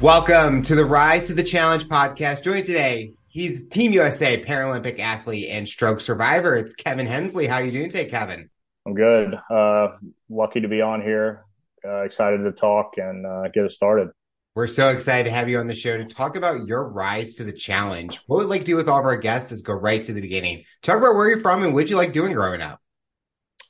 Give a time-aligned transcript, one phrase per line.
[0.00, 2.44] Welcome to the Rise to the Challenge podcast.
[2.44, 6.54] Joined today, he's Team USA Paralympic athlete and stroke survivor.
[6.56, 7.48] It's Kevin Hensley.
[7.48, 8.48] How are you doing today, Kevin?
[8.86, 9.34] I'm good.
[9.50, 9.88] Uh,
[10.30, 11.46] lucky to be on here.
[11.84, 14.10] Uh, excited to talk and uh, get us started.
[14.54, 17.44] We're so excited to have you on the show to talk about your rise to
[17.44, 18.20] the challenge.
[18.28, 20.20] What we'd like to do with all of our guests is go right to the
[20.20, 20.62] beginning.
[20.84, 22.80] Talk about where you're from and what you like doing growing up.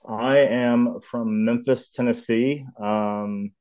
[0.06, 2.66] I am from Memphis, Tennessee.
[2.78, 3.52] Um,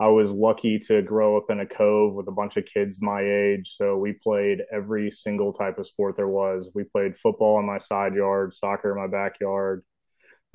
[0.00, 3.20] I was lucky to grow up in a cove with a bunch of kids my
[3.20, 3.74] age.
[3.74, 6.70] So we played every single type of sport there was.
[6.72, 9.84] We played football in my side yard, soccer in my backyard,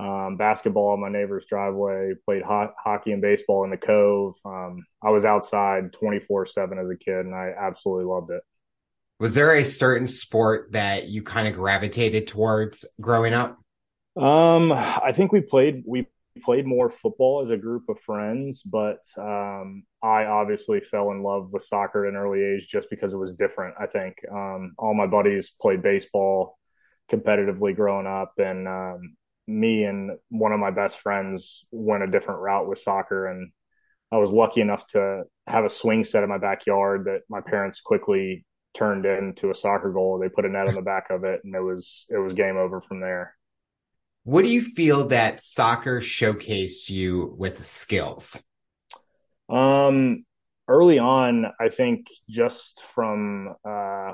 [0.00, 4.34] um, basketball in my neighbor's driveway, played ho- hockey and baseball in the cove.
[4.46, 8.42] Um, I was outside 24 7 as a kid, and I absolutely loved it.
[9.20, 13.58] Was there a certain sport that you kind of gravitated towards growing up?
[14.16, 16.06] Um, I think we played we
[16.42, 21.50] played more football as a group of friends, but um, I obviously fell in love
[21.52, 23.76] with soccer at an early age just because it was different.
[23.80, 26.58] I think um, all my buddies played baseball
[27.10, 32.40] competitively growing up, and um, me and one of my best friends went a different
[32.40, 33.26] route with soccer.
[33.26, 33.52] And
[34.10, 37.80] I was lucky enough to have a swing set in my backyard that my parents
[37.80, 40.18] quickly turned into a soccer goal.
[40.18, 42.56] They put a net on the back of it, and it was it was game
[42.56, 43.34] over from there.
[44.24, 48.42] What do you feel that soccer showcased you with skills?
[49.50, 50.24] Um,
[50.66, 54.12] early on, I think just from uh,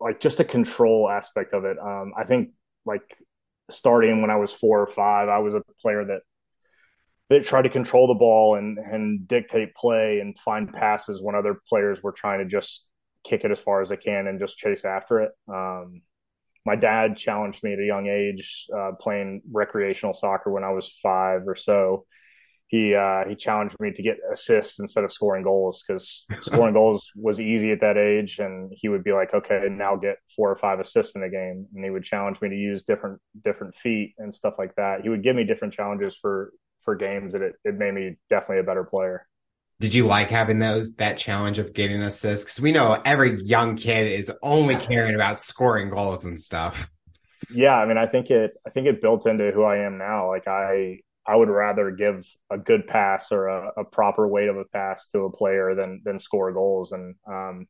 [0.00, 1.78] like just a control aspect of it.
[1.78, 2.50] Um, I think
[2.84, 3.16] like
[3.70, 6.22] starting when I was four or five, I was a player that
[7.28, 11.60] that tried to control the ball and and dictate play and find passes when other
[11.68, 12.88] players were trying to just
[13.24, 15.30] kick it as far as they can and just chase after it.
[15.46, 16.02] Um,
[16.66, 20.98] my dad challenged me at a young age uh, playing recreational soccer when I was
[21.02, 22.06] five or so.
[22.68, 27.10] He uh, he challenged me to get assists instead of scoring goals because scoring goals
[27.16, 30.56] was easy at that age, and he would be like, "Okay, now get four or
[30.56, 34.14] five assists in a game," and he would challenge me to use different different feet
[34.18, 35.00] and stuff like that.
[35.02, 36.52] He would give me different challenges for
[36.84, 39.26] for games, and it it made me definitely a better player
[39.80, 42.44] did you like having those that challenge of getting assists?
[42.44, 46.88] Because we know every young kid is only caring about scoring goals and stuff.
[47.52, 48.52] Yeah, I mean, I think it.
[48.66, 50.28] I think it built into who I am now.
[50.28, 54.58] Like I, I would rather give a good pass or a, a proper weight of
[54.58, 56.92] a pass to a player than than score goals.
[56.92, 57.66] And um,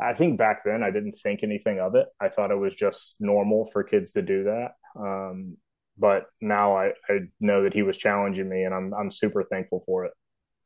[0.00, 2.06] I think back then I didn't think anything of it.
[2.20, 4.72] I thought it was just normal for kids to do that.
[4.96, 5.56] Um,
[5.96, 9.82] but now I, I know that he was challenging me, and I'm I'm super thankful
[9.86, 10.12] for it.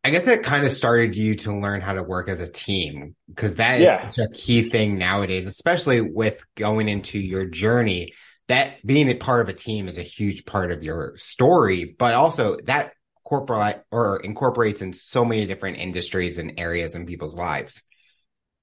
[0.04, 3.14] I guess it kind of started you to learn how to work as a team
[3.28, 4.10] because that is yeah.
[4.10, 8.12] such a key thing nowadays, especially with going into your journey.
[8.48, 12.14] That being a part of a team is a huge part of your story, but
[12.14, 17.84] also that corporate or incorporates in so many different industries and areas in people's lives.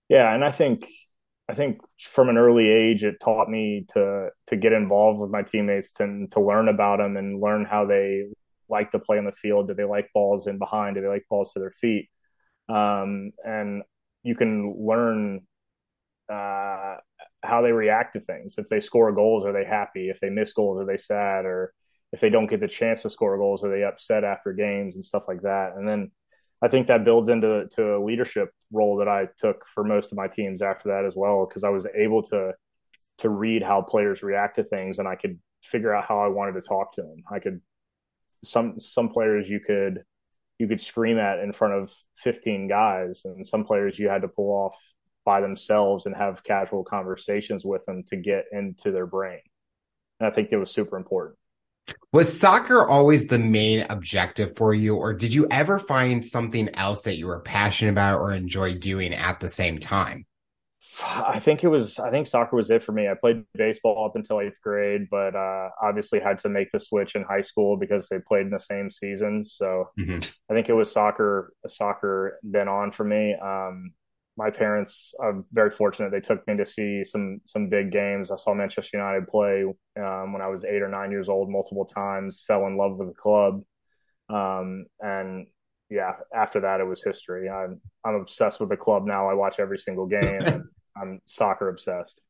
[0.10, 0.86] Yeah, and I think
[1.48, 5.44] I think from an early age it taught me to to get involved with my
[5.44, 8.26] teammates to to learn about them and learn how they
[8.70, 9.68] like to play on the field?
[9.68, 10.96] Do they like balls in behind?
[10.96, 12.10] Do they like balls to their feet?
[12.68, 13.84] Um, and
[14.24, 15.42] you can learn
[16.32, 16.96] uh,
[17.44, 18.56] how they react to things.
[18.58, 20.10] If they score goals, are they happy?
[20.10, 21.46] If they miss goals, are they sad?
[21.46, 21.74] Or
[22.12, 25.06] if they don't get the chance to score goals, are they upset after games and
[25.06, 25.74] stuff like that?
[25.76, 26.12] And then
[26.62, 30.18] I think that builds into to a leadership role that I took for most of
[30.18, 32.54] my teams after that as well, because I was able to
[33.20, 36.54] to read how players react to things, and I could figure out how I wanted
[36.54, 37.24] to talk to them.
[37.32, 37.62] I could
[38.44, 40.04] some some players you could
[40.58, 44.28] you could scream at in front of 15 guys and some players you had to
[44.28, 44.76] pull off
[45.26, 49.40] by themselves and have casual conversations with them to get into their brain.
[50.20, 51.38] And i think it was super important.
[52.14, 57.04] Was soccer always the main objective for you or did you ever find something else
[57.04, 60.26] that you were passionate about or enjoy doing at the same time
[61.02, 62.00] I think it was.
[62.00, 63.08] I think soccer was it for me.
[63.08, 67.16] I played baseball up until eighth grade, but uh, obviously had to make the switch
[67.16, 69.56] in high school because they played in the same seasons.
[69.56, 70.20] So mm-hmm.
[70.50, 71.54] I think it was soccer.
[71.68, 73.36] Soccer then on for me.
[73.36, 73.94] Um,
[74.38, 76.12] my parents, I'm very fortunate.
[76.12, 78.32] They took me to see some some big games.
[78.32, 79.64] I saw Manchester United play
[79.98, 82.44] um, when I was eight or nine years old multiple times.
[82.48, 83.62] Fell in love with the club,
[84.30, 85.48] um, and
[85.90, 87.50] yeah, after that it was history.
[87.50, 89.30] I'm I'm obsessed with the club now.
[89.30, 90.70] I watch every single game.
[91.00, 92.22] I'm soccer obsessed.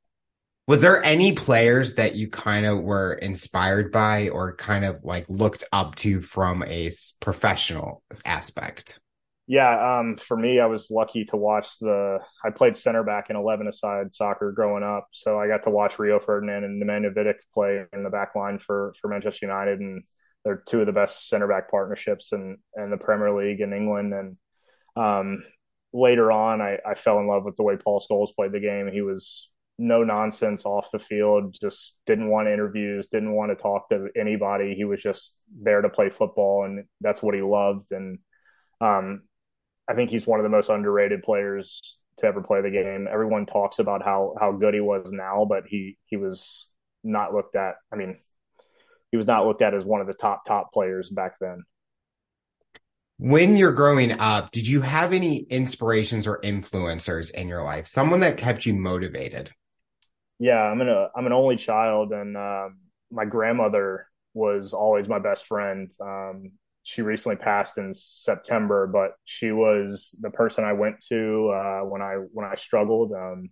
[0.67, 5.25] Was there any players that you kind of were inspired by or kind of like
[5.27, 8.99] looked up to from a professional aspect?
[9.47, 12.19] Yeah, um, for me, I was lucky to watch the.
[12.45, 15.97] I played center back in 11 aside soccer growing up, so I got to watch
[15.97, 20.03] Rio Ferdinand and Nemanja Vidic play in the back line for for Manchester United, and
[20.45, 24.13] they're two of the best center back partnerships in in the Premier League in England.
[24.13, 24.37] And
[24.95, 25.43] um,
[25.93, 28.89] later on, I, I fell in love with the way Paul Scholes played the game.
[28.91, 33.89] He was no nonsense off the field, just didn't want interviews, didn't want to talk
[33.89, 34.75] to anybody.
[34.75, 37.91] He was just there to play football, and that's what he loved.
[37.91, 38.19] And
[38.81, 39.21] um,
[39.87, 43.07] I think he's one of the most underrated players to ever play the game.
[43.09, 46.69] Everyone talks about how how good he was now, but he he was
[47.03, 47.75] not looked at.
[47.91, 48.17] I mean,
[49.11, 51.63] he was not looked at as one of the top top players back then.
[53.19, 57.85] When you're growing up, did you have any inspirations or influencers in your life?
[57.85, 59.51] Someone that kept you motivated?
[60.39, 62.69] Yeah, I'm an I'm an only child, and uh,
[63.11, 65.91] my grandmother was always my best friend.
[65.99, 71.81] Um, she recently passed in September, but she was the person I went to uh,
[71.81, 73.11] when I when I struggled.
[73.11, 73.49] Um,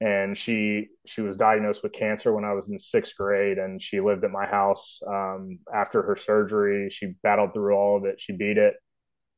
[0.00, 4.00] and she she was diagnosed with cancer when I was in sixth grade, and she
[4.00, 6.88] lived at my house um, after her surgery.
[6.90, 8.20] She battled through all of it.
[8.20, 8.74] She beat it.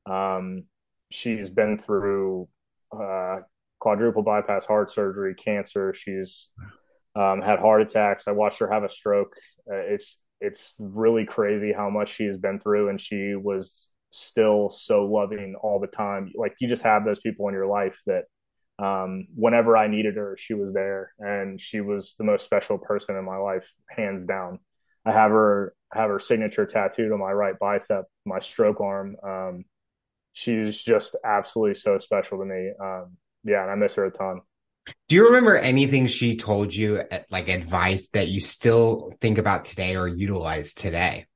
[0.07, 0.65] Um,
[1.11, 2.49] she's been through
[2.97, 3.39] uh,
[3.81, 5.95] quadruple bypass heart surgery, cancer.
[5.95, 6.49] She's
[7.17, 8.29] um, had heart attacks.
[8.29, 9.35] I watched her have a stroke.
[9.71, 14.71] Uh, it's it's really crazy how much she has been through, and she was still
[14.71, 16.31] so loving all the time.
[16.37, 18.25] Like you just have those people in your life that
[18.79, 23.17] um, whenever I needed her, she was there, and she was the most special person
[23.17, 24.59] in my life, hands down.
[25.05, 29.17] I have her have her signature tattooed on my right bicep, my stroke arm.
[29.23, 29.65] Um,
[30.33, 32.71] she's just absolutely so special to me.
[32.81, 34.41] Um, yeah, and I miss her a ton.
[35.09, 39.97] Do you remember anything she told you, like advice that you still think about today
[39.97, 41.27] or utilize today?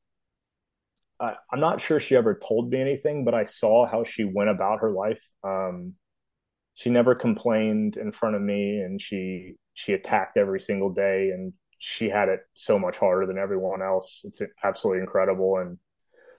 [1.20, 4.50] I, am not sure she ever told me anything, but I saw how she went
[4.50, 5.20] about her life.
[5.44, 5.94] Um,
[6.76, 11.52] she never complained in front of me and she she attacked every single day and
[11.78, 14.22] she had it so much harder than everyone else.
[14.24, 15.78] It's absolutely incredible and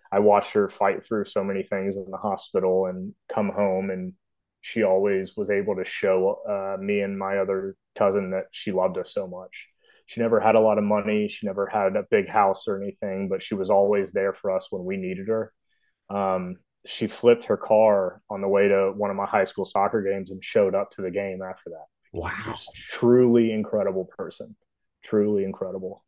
[0.09, 4.13] i watched her fight through so many things in the hospital and come home and
[4.61, 8.97] she always was able to show uh, me and my other cousin that she loved
[8.97, 9.67] us so much.
[10.07, 11.27] She never had a lot of money.
[11.29, 14.67] She never had a big house or anything but she was always there for us
[14.69, 15.53] when we needed her.
[16.09, 16.57] Um,
[16.87, 20.31] she flipped her car on the way to one of my high school soccer games
[20.31, 21.85] and showed up to the game after that.
[22.13, 22.55] Wow.
[22.73, 24.55] Truly incredible person.
[25.03, 26.03] Truly incredible.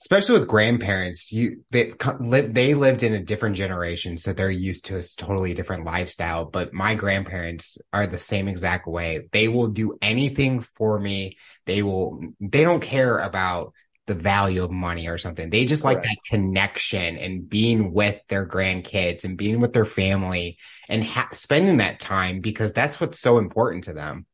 [0.00, 4.98] Especially with grandparents, you they they lived in a different generation, so they're used to
[4.98, 6.44] a totally different lifestyle.
[6.44, 9.28] But my grandparents are the same exact way.
[9.32, 11.38] They will do anything for me.
[11.64, 12.20] They will.
[12.40, 13.72] They don't care about
[14.06, 15.50] the value of money or something.
[15.50, 20.58] They just like that connection and being with their grandkids and being with their family
[20.88, 24.26] and ha- spending that time because that's what's so important to them.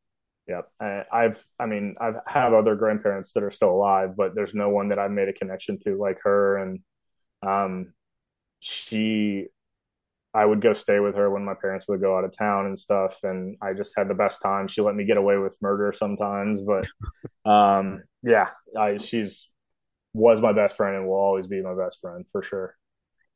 [0.47, 0.69] Yep.
[1.11, 4.89] I've, I mean, I've had other grandparents that are still alive, but there's no one
[4.89, 6.57] that I've made a connection to like her.
[6.57, 6.79] And,
[7.41, 7.93] um,
[8.59, 9.47] she,
[10.35, 12.77] I would go stay with her when my parents would go out of town and
[12.77, 13.17] stuff.
[13.23, 14.67] And I just had the best time.
[14.67, 16.85] She let me get away with murder sometimes, but,
[17.49, 19.49] um, yeah, I, she's
[20.13, 22.75] was my best friend and will always be my best friend for sure.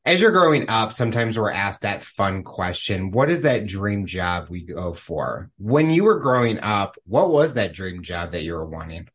[0.05, 4.47] As you're growing up, sometimes we're asked that fun question What is that dream job
[4.49, 5.49] we go for?
[5.57, 9.09] When you were growing up, what was that dream job that you were wanting?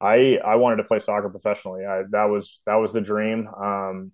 [0.00, 1.84] I I wanted to play soccer professionally.
[1.84, 3.46] I, that was that was the dream.
[3.48, 4.12] Um,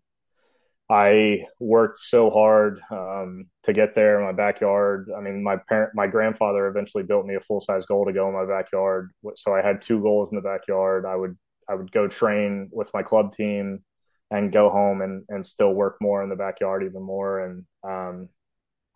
[0.91, 5.09] I worked so hard um, to get there in my backyard.
[5.17, 8.29] I mean, my parent, my grandfather eventually built me a full size goal to go
[8.29, 9.11] in my backyard.
[9.37, 11.07] So I had two goals in the backyard.
[11.07, 11.38] I would
[11.69, 13.85] I would go train with my club team
[14.31, 17.45] and go home and, and still work more in the backyard even more.
[17.45, 18.28] And um,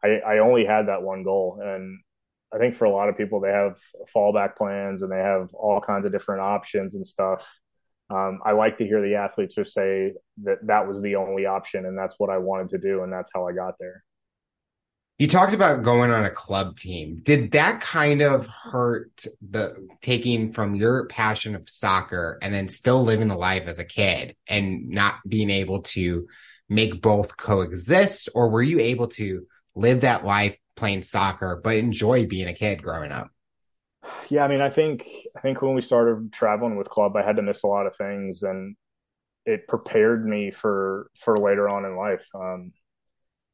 [0.03, 1.61] I, I only had that one goal.
[1.63, 1.99] And
[2.55, 3.79] I think for a lot of people, they have
[4.15, 7.47] fallback plans and they have all kinds of different options and stuff.
[8.09, 10.13] Um, I like to hear the athletes just say
[10.45, 13.03] that that was the only option and that's what I wanted to do.
[13.03, 14.06] And that's how I got there.
[15.19, 17.21] You talked about going on a club team.
[17.23, 23.03] Did that kind of hurt the taking from your passion of soccer and then still
[23.03, 26.27] living the life as a kid and not being able to
[26.69, 28.29] make both coexist?
[28.35, 32.83] Or were you able to live that life playing soccer, but enjoy being a kid
[32.83, 33.31] growing up?
[34.29, 37.37] Yeah, I mean, I think I think when we started traveling with club, I had
[37.37, 38.77] to miss a lot of things, and
[39.47, 42.27] it prepared me for for later on in life.
[42.35, 42.73] Um,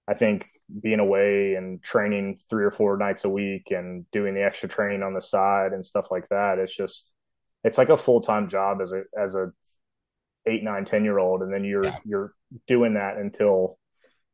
[0.08, 0.48] I think
[0.82, 5.02] being away and training three or four nights a week and doing the extra training
[5.02, 7.10] on the side and stuff like that, it's just
[7.64, 9.52] it's like a full time job as a as a
[10.46, 11.98] eight, nine, ten year old, and then you're yeah.
[12.04, 12.34] you're
[12.66, 13.78] doing that until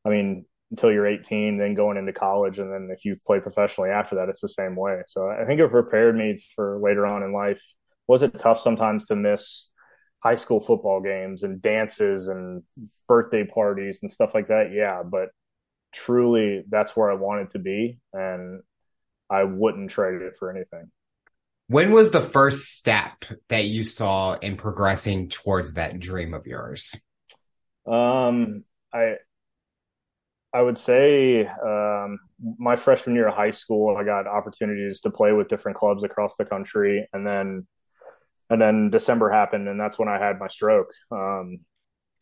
[0.04, 3.90] I mean until you're 18, then going into college, and then if you play professionally
[3.90, 5.00] after that, it's the same way.
[5.06, 7.62] So I think it prepared me for later on in life.
[8.06, 9.68] Was it tough sometimes to miss
[10.23, 12.62] high school football games and dances and
[13.06, 14.70] birthday parties and stuff like that?
[14.73, 15.30] Yeah, but
[15.92, 17.99] truly that's where I wanted to be.
[18.12, 18.62] And
[19.30, 20.90] I wouldn't trade it for anything.
[21.68, 26.95] When was the first step that you saw in progressing towards that dream of yours?
[27.87, 29.16] Um, I
[30.52, 32.18] I would say um,
[32.59, 36.37] my freshman year of high school, I got opportunities to play with different clubs across
[36.37, 37.66] the country, and then
[38.49, 40.92] and then December happened, and that's when I had my stroke.
[41.11, 41.61] Um,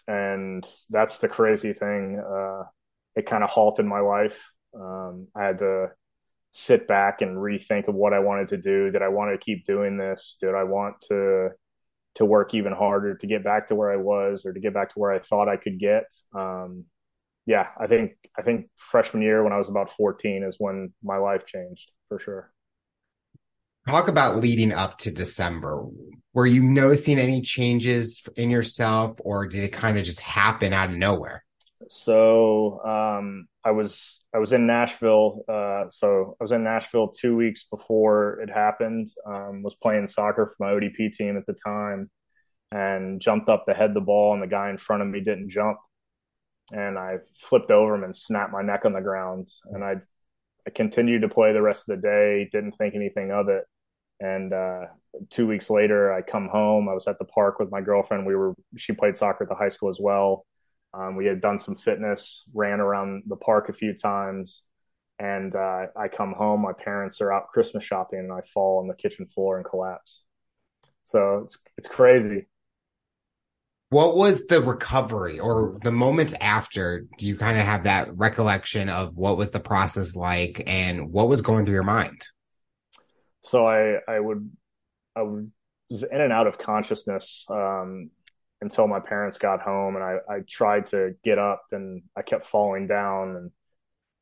[0.09, 2.21] and that's the crazy thing.
[2.21, 2.65] Uh,
[3.17, 4.39] it kind of halted my life.
[4.79, 5.89] Um, I had to
[6.53, 8.91] sit back and rethink of what I wanted to do.
[8.91, 10.37] Did I want to keep doing this?
[10.41, 11.51] Did I want to
[12.17, 14.95] to work even harder to get back to where I was or to get back
[14.95, 16.05] to where I thought I could get?
[16.35, 16.85] Um,
[17.47, 21.17] yeah, I think I think freshman year when I was about 14 is when my
[21.17, 22.53] life changed for sure.
[23.89, 25.87] Talk about leading up to December.
[26.35, 30.91] Were you noticing any changes in yourself or did it kind of just happen out
[30.91, 31.46] of nowhere?
[31.89, 35.43] So um, I was I was in Nashville.
[35.49, 39.09] Uh, so I was in Nashville two weeks before it happened.
[39.27, 42.11] Um, was playing soccer for my ODP team at the time,
[42.73, 45.51] and jumped up to head the ball, and the guy in front of me didn't
[45.51, 45.79] jump,
[46.73, 49.49] and I flipped over him and snapped my neck on the ground.
[49.67, 49.97] And I
[50.67, 52.49] I continued to play the rest of the day.
[52.51, 53.65] Didn't think anything of it.
[54.19, 54.87] And uh,
[55.29, 56.89] two weeks later, I come home.
[56.89, 58.27] I was at the park with my girlfriend.
[58.27, 60.47] We were she played soccer at the high school as well
[60.97, 64.63] um, we had done some fitness, ran around the park a few times,
[65.19, 66.63] and uh, I come home.
[66.63, 70.23] My parents are out Christmas shopping, and I fall on the kitchen floor and collapse.
[71.05, 72.47] So it's it's crazy.
[73.91, 77.05] What was the recovery or the moments after?
[77.19, 81.29] Do you kind of have that recollection of what was the process like and what
[81.29, 82.23] was going through your mind?
[83.45, 84.51] So I I would
[85.15, 88.11] I was in and out of consciousness um,
[88.61, 92.47] until my parents got home and I, I tried to get up and I kept
[92.47, 93.51] falling down and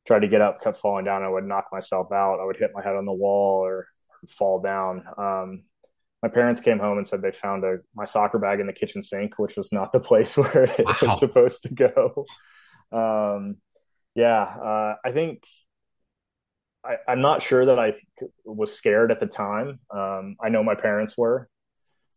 [0.05, 1.23] tried to get up, kept falling down.
[1.23, 2.39] I would knock myself out.
[2.41, 3.87] I would hit my head on the wall or,
[4.29, 5.03] fall down.
[5.17, 5.63] Um,
[6.21, 9.03] my parents came home and said they found a my soccer bag in the kitchen
[9.03, 10.95] sink, which was not the place where it wow.
[11.01, 12.25] was supposed to go.
[12.91, 13.57] Um,
[14.15, 15.43] yeah, uh, I think
[16.83, 17.93] I, am not sure that I
[18.45, 19.79] was scared at the time.
[19.89, 21.49] Um, I know my parents were.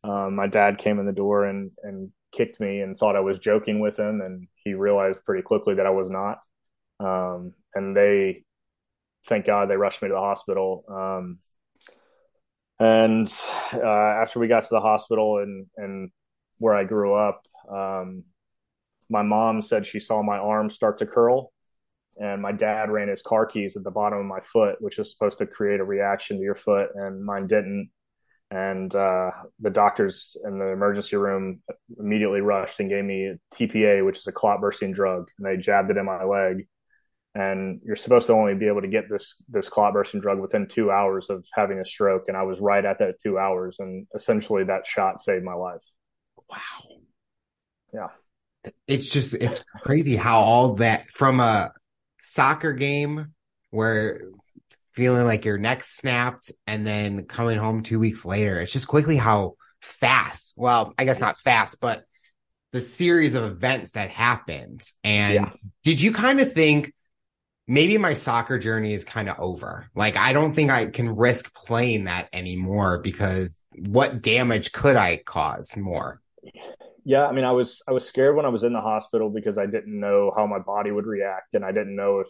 [0.04, 3.38] Um, my dad came in the door and and kicked me and thought I was
[3.38, 6.40] joking with him, and he realized pretty quickly that I was not.
[7.00, 8.44] Um, and they,
[9.26, 10.84] thank God, they rushed me to the hospital.
[10.88, 11.38] Um,
[12.80, 13.32] and
[13.72, 16.10] uh, after we got to the hospital and and
[16.58, 18.24] where I grew up, um,
[19.08, 21.52] my mom said she saw my arm start to curl,
[22.16, 25.10] and my dad ran his car keys at the bottom of my foot, which is
[25.10, 27.90] supposed to create a reaction to your foot, and mine didn't
[28.50, 31.60] and uh, the doctors in the emergency room
[31.98, 35.90] immediately rushed and gave me TPA, which is a clot bursting drug, and they jabbed
[35.90, 36.66] it in my leg.
[37.34, 40.66] And you're supposed to only be able to get this this clot bursting drug within
[40.66, 44.06] two hours of having a stroke, and I was right at that two hours, and
[44.14, 45.82] essentially that shot saved my life.
[46.48, 46.56] Wow.
[47.92, 48.72] Yeah.
[48.86, 51.72] It's just it's crazy how all that from a
[52.20, 53.34] soccer game
[53.70, 54.20] where
[54.98, 58.60] feeling like your neck snapped and then coming home two weeks later.
[58.60, 62.02] It's just quickly how fast, well, I guess not fast, but
[62.72, 64.82] the series of events that happened.
[65.04, 65.50] And yeah.
[65.84, 66.92] did you kind of think
[67.68, 69.88] maybe my soccer journey is kind of over?
[69.94, 75.18] Like, I don't think I can risk playing that anymore because what damage could I
[75.18, 76.20] cause more?
[77.04, 79.58] Yeah, I mean, I was I was scared when I was in the hospital because
[79.58, 82.26] I didn't know how my body would react, and I didn't know if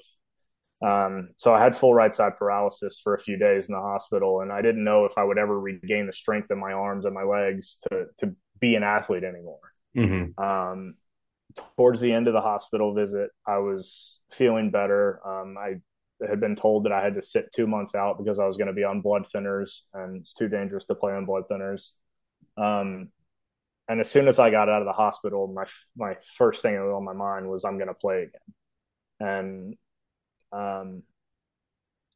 [0.80, 4.40] um, so I had full right side paralysis for a few days in the hospital,
[4.40, 7.14] and I didn't know if I would ever regain the strength in my arms and
[7.14, 9.73] my legs to to be an athlete anymore.
[9.97, 10.42] Mm-hmm.
[10.42, 10.94] Um,
[11.76, 15.20] towards the end of the hospital visit, I was feeling better.
[15.26, 15.80] Um, I
[16.26, 18.68] had been told that I had to sit two months out because I was going
[18.68, 21.90] to be on blood thinners, and it's too dangerous to play on blood thinners.
[22.56, 23.08] Um,
[23.88, 25.64] and as soon as I got out of the hospital, my
[25.97, 28.54] my first thing on my mind was I'm going to play again.
[29.20, 29.76] And
[30.52, 31.02] um,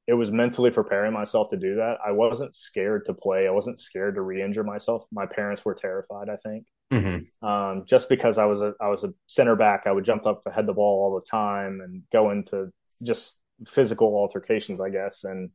[0.06, 1.98] it was mentally preparing myself to do that.
[2.04, 3.46] I wasn't scared to play.
[3.46, 5.04] I wasn't scared to re-injure myself.
[5.12, 6.28] My parents were terrified.
[6.28, 7.46] I think, mm-hmm.
[7.46, 10.42] um, just because I was a I was a center back, I would jump up,
[10.52, 12.72] head the ball all the time, and go into
[13.02, 15.24] just physical altercations, I guess.
[15.24, 15.50] And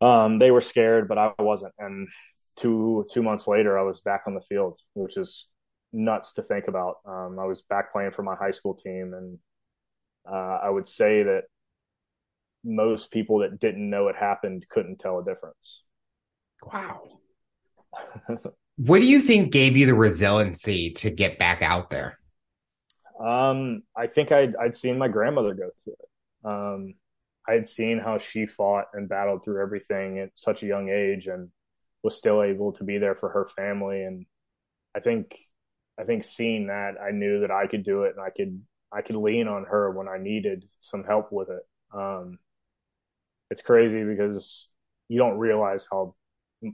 [0.00, 1.74] um, they were scared, but I wasn't.
[1.78, 2.08] And
[2.56, 5.48] two two months later, I was back on the field, which is
[5.92, 6.96] nuts to think about.
[7.04, 9.38] Um, I was back playing for my high school team, and
[10.30, 11.44] uh, I would say that
[12.64, 15.82] most people that didn't know it happened couldn't tell a difference.
[16.72, 17.02] Wow.
[18.76, 22.18] what do you think gave you the resiliency to get back out there?
[23.18, 26.08] Um, I think I'd, I'd seen my grandmother go through it.
[26.44, 26.94] Um,
[27.46, 31.50] I'd seen how she fought and battled through everything at such a young age and
[32.02, 34.04] was still able to be there for her family.
[34.04, 34.26] And
[34.94, 35.36] I think,
[35.98, 38.62] I think seeing that, I knew that I could do it and I could,
[38.92, 41.62] I could lean on her when I needed some help with it.
[41.92, 42.38] Um,
[43.50, 44.70] it's crazy because
[45.08, 46.14] you don't realize how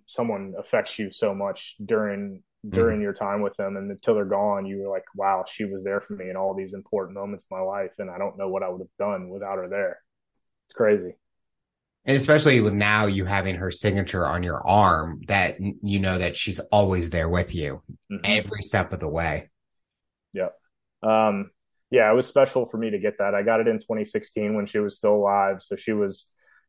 [0.07, 3.03] someone affects you so much during during mm-hmm.
[3.03, 3.77] your time with them.
[3.77, 6.55] And until they're gone you were like wow she was there for me in all
[6.55, 7.93] these important moments of my life.
[7.99, 9.99] And i don't know what i would have done without her there.
[10.67, 11.17] It's crazy.
[12.05, 16.37] And especially with now you having her signature on your arm that you know that
[16.37, 18.19] she's always there with you mm-hmm.
[18.25, 19.51] every step of the way.
[20.35, 20.55] Yep.
[21.03, 21.51] Um
[21.91, 23.35] yeah it was special for me to get that.
[23.35, 25.63] I got it in 2016 when she was still alive.
[25.63, 26.27] So she was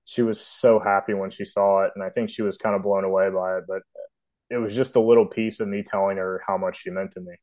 [0.08, 2.82] she was so happy when she saw it and i think she was kind of
[2.82, 3.84] blown away by it but
[4.50, 7.22] it was just a little piece of me telling her how much she meant to
[7.22, 7.36] me.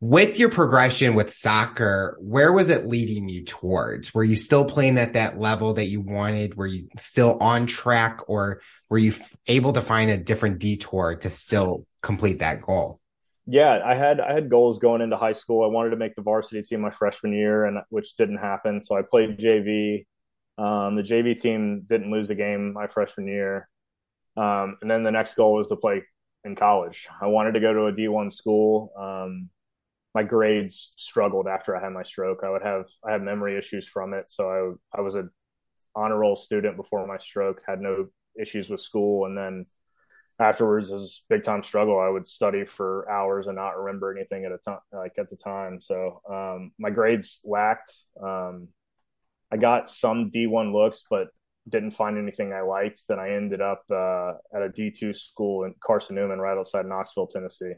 [0.00, 4.14] With your progression with soccer, where was it leading you towards?
[4.14, 6.54] Were you still playing at that level that you wanted?
[6.54, 9.14] Were you still on track or were you
[9.48, 13.00] able to find a different detour to still complete that goal?
[13.46, 15.64] Yeah, I had I had goals going into high school.
[15.64, 18.82] I wanted to make the varsity team my freshman year, and which didn't happen.
[18.82, 20.04] So I played JV.
[20.58, 23.68] Um, the JV team didn't lose a game my freshman year.
[24.36, 26.02] Um, and then the next goal was to play
[26.44, 27.08] in college.
[27.20, 28.92] I wanted to go to a D1 school.
[28.98, 29.50] Um,
[30.14, 32.40] my grades struggled after I had my stroke.
[32.44, 35.28] I would have I had memory issues from it, so I I was a
[35.94, 37.62] honor roll student before my stroke.
[37.66, 38.06] Had no
[38.40, 39.66] issues with school, and then
[40.40, 42.00] afterwards it was big time struggle.
[42.00, 45.36] I would study for hours and not remember anything at a time like at the
[45.36, 45.80] time.
[45.80, 47.92] So um, my grades lacked.
[48.22, 48.68] Um,
[49.50, 51.28] I got some D1 looks, but
[51.68, 55.74] didn't find anything I liked, then I ended up uh, at a D2 school in
[55.84, 57.72] Carson Newman, right outside Knoxville, Tennessee.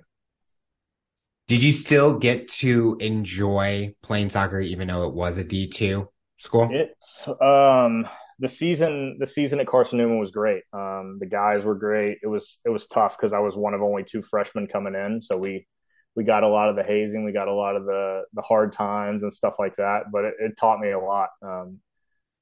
[1.48, 6.06] Did you still get to enjoy playing soccer, even though it was a D2
[6.38, 6.68] school?
[6.70, 8.06] It's um,
[8.38, 10.62] the season, the season at Carson Newman was great.
[10.72, 12.18] Um, the guys were great.
[12.22, 15.20] It was, it was tough because I was one of only two freshmen coming in.
[15.20, 15.66] So we,
[16.16, 18.72] we got a lot of the hazing, we got a lot of the, the hard
[18.72, 21.30] times and stuff like that, but it, it taught me a lot.
[21.42, 21.80] Um,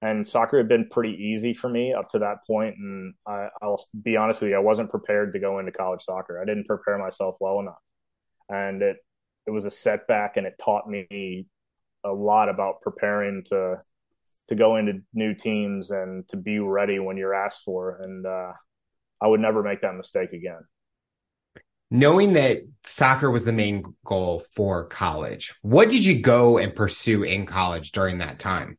[0.00, 3.84] and soccer had been pretty easy for me up to that point and I, will
[4.00, 6.40] be honest with you i wasn't prepared to go into college soccer.
[6.40, 7.82] I didn't prepare myself well enough.
[8.48, 8.96] And it
[9.46, 11.46] it was a setback and it taught me
[12.04, 13.76] a lot about preparing to
[14.48, 18.00] to go into new teams and to be ready when you're asked for.
[18.02, 18.52] And uh,
[19.20, 20.60] i would never make that mistake again
[21.90, 27.22] knowing that soccer was the main goal for college what did you go and pursue
[27.22, 28.78] in college during that time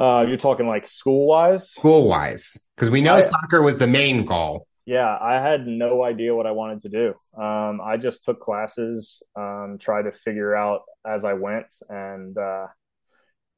[0.00, 1.72] uh, you're talking like school wise?
[1.72, 2.66] School wise.
[2.74, 4.66] Because we know I, soccer was the main goal.
[4.86, 7.40] Yeah, I had no idea what I wanted to do.
[7.40, 11.66] Um, I just took classes, um, tried to figure out as I went.
[11.90, 12.68] And uh,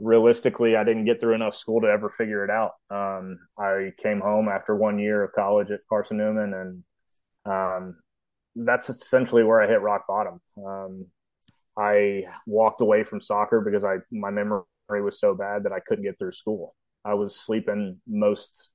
[0.01, 2.73] realistically, I didn't get through enough school to ever figure it out.
[2.91, 6.85] Um, I came home after one year of college at Carson Newman, and
[7.47, 8.02] um,
[8.55, 10.41] that's essentially where I hit rock bottom.
[10.65, 11.07] Um,
[11.77, 16.05] I walked away from soccer because I my memory was so bad that I couldn't
[16.05, 16.75] get through school.
[17.05, 18.69] I was sleeping most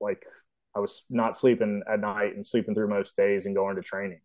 [0.00, 0.22] like
[0.76, 4.20] I was not sleeping at night and sleeping through most days and going to training.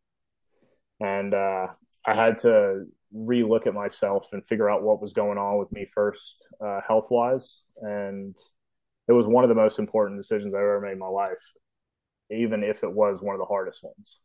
[0.99, 1.67] And uh,
[2.05, 2.85] I had to
[3.15, 7.07] relook at myself and figure out what was going on with me first, uh, health
[7.09, 7.63] wise.
[7.81, 8.37] And
[9.07, 11.53] it was one of the most important decisions I've ever made in my life,
[12.29, 14.19] even if it was one of the hardest ones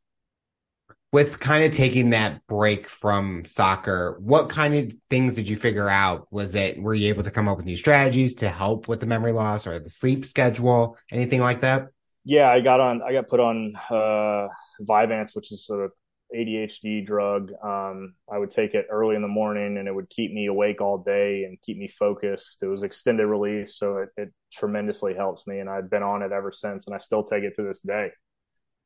[1.12, 5.88] with kind of taking that break from soccer, what kind of things did you figure
[5.88, 6.26] out?
[6.30, 9.06] Was it, were you able to come up with new strategies to help with the
[9.06, 11.88] memory loss or the sleep schedule, anything like that?
[12.24, 14.48] Yeah, I got on, I got put on, uh,
[14.82, 15.88] Vyvanse, which is a
[16.34, 17.52] ADHD drug.
[17.62, 20.80] Um, I would take it early in the morning and it would keep me awake
[20.80, 22.62] all day and keep me focused.
[22.62, 23.76] It was extended release.
[23.78, 25.60] So it, it tremendously helps me.
[25.60, 28.10] And I've been on it ever since and I still take it to this day.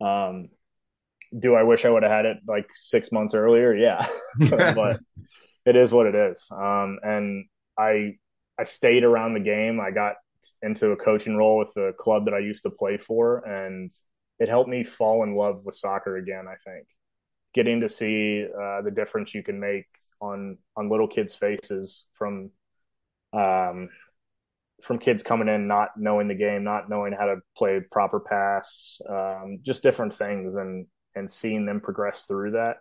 [0.01, 0.51] Um,
[1.39, 3.75] do I wish I would have had it like six months earlier?
[3.75, 4.07] Yeah,
[4.51, 5.01] but
[5.67, 6.45] it is what it is.
[6.51, 7.47] Um, and
[7.79, 8.17] I
[8.59, 9.81] I stayed around the game.
[9.81, 10.15] I got
[10.63, 13.91] into a coaching role with the club that I used to play for, and
[14.39, 16.47] it helped me fall in love with soccer again.
[16.49, 16.87] I think
[17.55, 19.87] getting to see uh, the difference you can make
[20.21, 22.51] on on little kids' faces from
[23.33, 23.89] um,
[24.83, 29.01] from kids coming in not knowing the game, not knowing how to play proper pass,
[29.09, 32.77] um, just different things, and and seeing them progress through that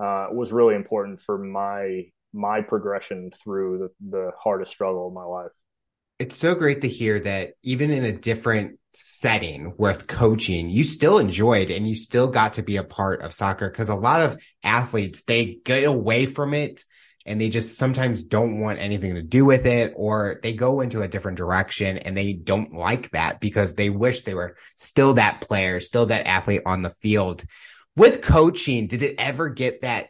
[0.00, 5.24] uh, was really important for my my progression through the, the hardest struggle of my
[5.24, 5.52] life.
[6.18, 11.18] It's so great to hear that even in a different setting with coaching, you still
[11.18, 14.38] enjoyed and you still got to be a part of soccer because a lot of
[14.62, 16.84] athletes, they get away from it
[17.26, 21.02] and they just sometimes don't want anything to do with it or they go into
[21.02, 25.40] a different direction and they don't like that because they wish they were still that
[25.40, 27.44] player, still that athlete on the field.
[27.96, 30.08] With coaching, did it ever get that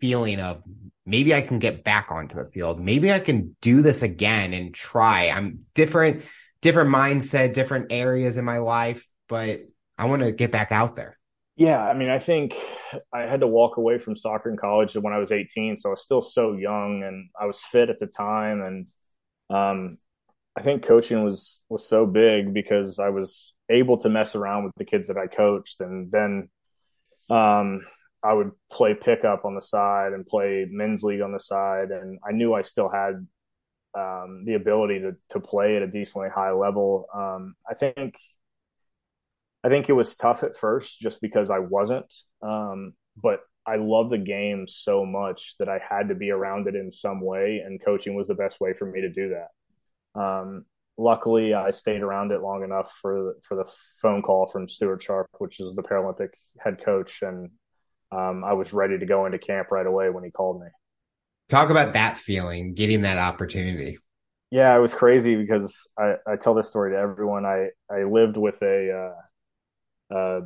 [0.00, 0.62] feeling of
[1.06, 2.80] maybe I can get back onto the field.
[2.80, 5.30] Maybe I can do this again and try.
[5.30, 6.24] I'm different,
[6.60, 9.60] different mindset, different areas in my life, but
[9.96, 11.17] I want to get back out there.
[11.58, 12.54] Yeah, I mean, I think
[13.12, 15.92] I had to walk away from soccer in college when I was 18, so I
[15.92, 18.62] was still so young and I was fit at the time.
[18.62, 18.86] And
[19.50, 19.98] um
[20.56, 24.74] I think coaching was was so big because I was able to mess around with
[24.76, 25.80] the kids that I coached.
[25.80, 26.50] And then
[27.30, 27.86] um
[28.24, 32.18] I would play pickup on the side and play men's league on the side, and
[32.28, 33.26] I knew I still had
[33.98, 37.06] um, the ability to to play at a decently high level.
[37.14, 38.16] Um, I think
[39.68, 44.08] I think it was tough at first just because I wasn't, um, but I love
[44.08, 47.84] the game so much that I had to be around it in some way, and
[47.84, 50.18] coaching was the best way for me to do that.
[50.18, 50.64] Um,
[50.96, 55.28] luckily, I stayed around it long enough for for the phone call from Stuart Sharp,
[55.36, 57.50] which is the Paralympic head coach, and
[58.10, 60.68] um, I was ready to go into camp right away when he called me.
[61.50, 63.98] Talk about that feeling, getting that opportunity.
[64.50, 67.44] Yeah, it was crazy because I, I tell this story to everyone.
[67.44, 69.20] I, I lived with a, uh,
[70.14, 70.40] uh,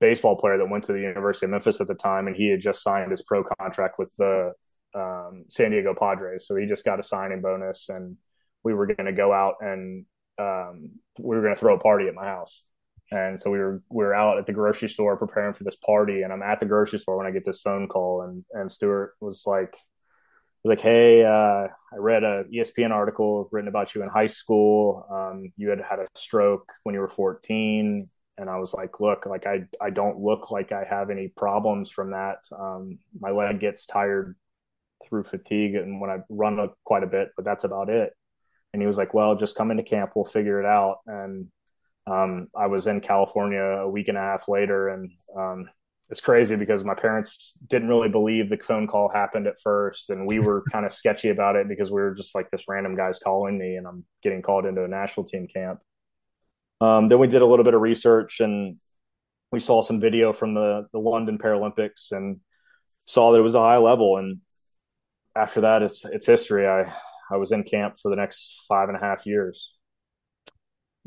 [0.00, 2.60] baseball player that went to the University of Memphis at the time, and he had
[2.60, 4.52] just signed his pro contract with the
[4.94, 6.46] um, San Diego Padres.
[6.46, 8.16] So he just got a signing bonus, and
[8.62, 10.04] we were going to go out and
[10.38, 12.64] um, we were going to throw a party at my house.
[13.12, 16.22] And so we were we were out at the grocery store preparing for this party,
[16.22, 19.14] and I'm at the grocery store when I get this phone call, and and Stuart
[19.20, 19.76] was like,
[20.62, 25.06] was like, hey, uh, I read a ESPN article written about you in high school.
[25.10, 28.08] Um, you had had a stroke when you were 14,
[28.40, 31.90] and I was like, look, like I I don't look like I have any problems
[31.90, 32.38] from that.
[32.58, 34.34] Um, my leg gets tired
[35.06, 38.12] through fatigue, and when I run quite a bit, but that's about it.
[38.72, 40.98] And he was like, well, just come into camp, we'll figure it out.
[41.06, 41.48] And
[42.06, 45.68] um, I was in California a week and a half later, and um,
[46.08, 50.26] it's crazy because my parents didn't really believe the phone call happened at first, and
[50.26, 53.18] we were kind of sketchy about it because we were just like this random guy's
[53.18, 55.80] calling me, and I'm getting called into a national team camp.
[56.80, 58.78] Um, then we did a little bit of research, and
[59.52, 62.40] we saw some video from the the London Paralympics, and
[63.06, 64.16] saw that it was a high level.
[64.16, 64.38] And
[65.36, 66.66] after that, it's it's history.
[66.66, 66.92] I
[67.30, 69.72] I was in camp for the next five and a half years.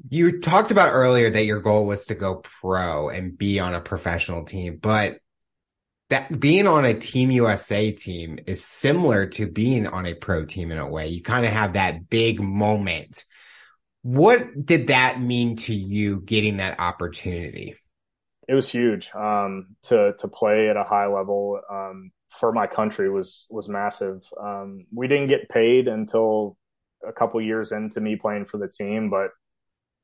[0.10, 3.82] You talked about earlier that your goal was to go pro and be on a
[3.82, 5.20] professional team, but
[6.10, 10.72] that being on a team USA team is similar to being on a pro team
[10.72, 11.08] in a way.
[11.08, 13.24] You kind of have that big moment.
[14.04, 17.76] What did that mean to you getting that opportunity?
[18.48, 19.10] It was huge.
[19.16, 24.22] Um, to to play at a high level um, for my country was was massive.
[24.39, 26.58] Um, we didn't get paid until
[27.08, 29.32] a couple years into me playing for the team, but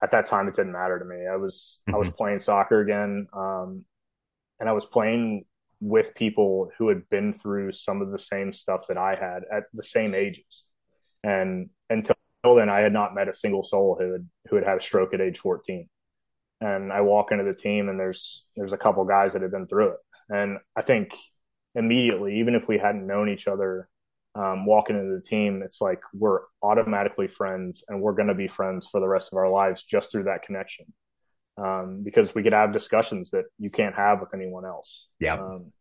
[0.01, 1.27] at that time it didn't matter to me.
[1.27, 1.95] I was mm-hmm.
[1.95, 2.15] I was mm-hmm.
[2.15, 3.83] playing soccer again, um,
[4.59, 5.45] and I was playing
[5.81, 9.63] with people who had been through some of the same stuff that I had at
[9.73, 10.65] the same ages.
[11.23, 14.77] And until then, I had not met a single soul who had who had had
[14.77, 15.87] a stroke at age 14.
[16.61, 19.67] And I walk into the team, and there's there's a couple guys that had been
[19.67, 19.99] through it.
[20.29, 21.15] And I think
[21.75, 23.89] immediately, even if we hadn't known each other
[24.35, 28.47] um, walking into the team, it's like we're automatically friends and we're going to be
[28.47, 30.85] friends for the rest of our lives just through that connection.
[31.57, 35.09] Um, because we could have discussions that you can't have with anyone else.
[35.19, 35.33] Yeah.
[35.33, 35.73] Um,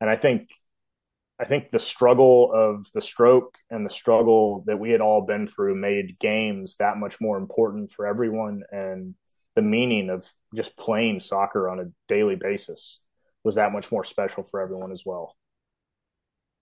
[0.00, 0.48] and I think,
[1.40, 5.46] I think the struggle of the stroke and the struggle that we had all been
[5.46, 8.62] through made games that much more important for everyone.
[8.70, 9.14] And
[9.56, 13.00] the meaning of just playing soccer on a daily basis
[13.42, 15.34] was that much more special for everyone as well.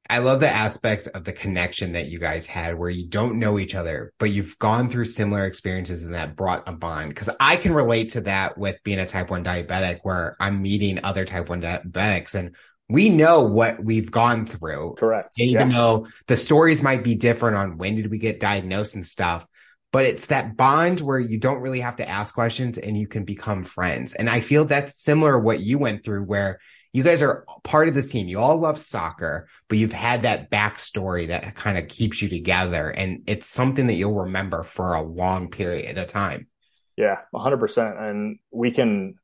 [0.09, 3.59] I love the aspect of the connection that you guys had where you don't know
[3.59, 7.15] each other, but you've gone through similar experiences and that brought a bond.
[7.17, 11.01] Cause I can relate to that with being a type one diabetic where I'm meeting
[11.03, 12.55] other type one diabetics and
[12.89, 14.95] we know what we've gone through.
[14.99, 15.35] Correct.
[15.39, 15.77] Even yeah.
[15.77, 19.47] though the stories might be different on when did we get diagnosed and stuff,
[19.93, 23.25] but it's that bond where you don't really have to ask questions and you can
[23.25, 24.15] become friends.
[24.15, 26.61] And I feel that's similar what you went through where
[26.93, 28.29] you guys are part of this team.
[28.29, 32.89] You all love soccer, but you've had that backstory that kind of keeps you together.
[32.89, 36.49] And it's something that you'll remember for a long period of time.
[36.97, 38.03] Yeah, 100%.
[38.03, 39.17] And we can,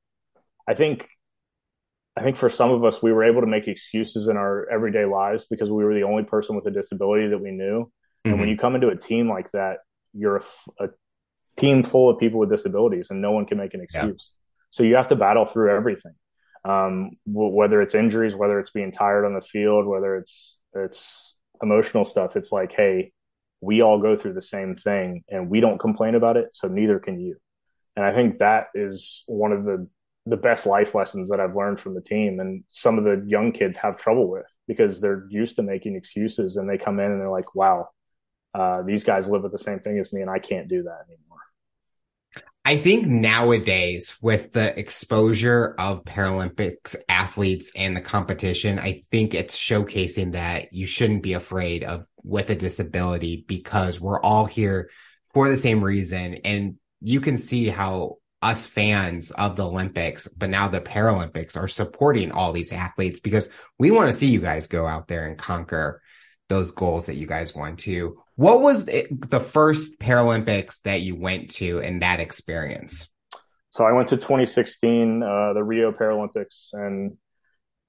[0.68, 1.08] I think,
[2.16, 5.04] I think for some of us, we were able to make excuses in our everyday
[5.04, 7.84] lives because we were the only person with a disability that we knew.
[7.84, 8.30] Mm-hmm.
[8.30, 8.50] And when mm-hmm.
[8.50, 9.78] you come into a team like that,
[10.12, 10.88] you're a, a,
[11.56, 14.04] team full of people with disabilities and no one can make an excuse.
[14.04, 14.40] Yeah.
[14.72, 16.14] So you have to battle through everything
[16.64, 21.36] um, w- whether it's injuries, whether it's being tired on the field, whether it's it's
[21.62, 23.12] emotional stuff, it's like, hey,
[23.60, 26.98] we all go through the same thing and we don't complain about it, so neither
[26.98, 27.36] can you.
[27.96, 29.88] And I think that is one of the
[30.26, 33.52] the best life lessons that I've learned from the team and some of the young
[33.52, 37.20] kids have trouble with because they're used to making excuses and they come in and
[37.20, 37.88] they're like, wow,
[38.54, 41.04] uh, these guys live with the same thing as me and I can't do that
[41.08, 41.34] anymore.
[42.64, 49.58] I think nowadays with the exposure of Paralympics athletes and the competition, I think it's
[49.58, 54.88] showcasing that you shouldn't be afraid of with a disability because we're all here
[55.34, 56.36] for the same reason.
[56.42, 61.68] And you can see how us fans of the Olympics, but now the Paralympics are
[61.68, 65.38] supporting all these athletes because we want to see you guys go out there and
[65.38, 66.02] conquer
[66.48, 68.18] those goals that you guys want to.
[68.36, 73.08] What was the first Paralympics that you went to in that experience?
[73.70, 77.16] So I went to 2016, uh, the Rio Paralympics, and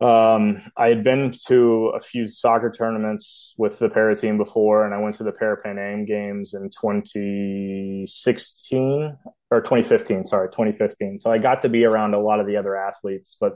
[0.01, 4.93] um, I had been to a few soccer tournaments with the para team before, and
[4.93, 9.17] I went to the Para Pan Am Games in 2016
[9.51, 10.25] or 2015.
[10.25, 11.19] Sorry, 2015.
[11.19, 13.53] So I got to be around a lot of the other athletes, but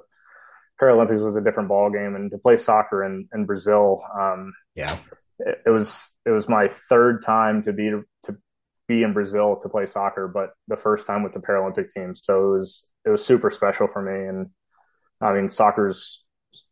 [0.81, 4.97] Paralympics was a different ball game, and to play soccer in, in Brazil, um, yeah,
[5.39, 7.91] it, it was it was my third time to be
[8.23, 8.37] to
[8.87, 12.15] be in Brazil to play soccer, but the first time with the Paralympic team.
[12.15, 14.51] So it was it was super special for me, and
[15.21, 16.23] I mean, soccer's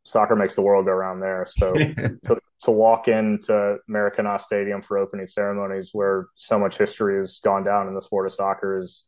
[0.07, 1.45] soccer makes the world go around there.
[1.47, 1.73] So
[2.25, 7.63] to, to walk into Maracanã Stadium for opening ceremonies where so much history has gone
[7.63, 9.03] down in the sport of soccer is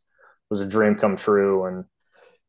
[0.50, 1.64] was a dream come true.
[1.64, 1.84] And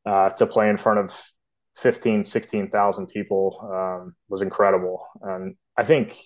[0.06, 1.32] uh, to play in front of
[1.78, 5.08] 15, 16,000 people um, was incredible.
[5.22, 6.18] And I think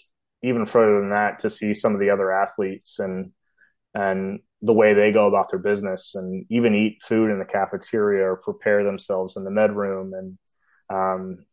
[0.42, 3.32] even further than that, to see some of the other athletes and
[3.94, 8.24] and the way they go about their business and even eat food in the cafeteria
[8.26, 10.38] or prepare themselves in the med room and
[10.90, 11.46] um,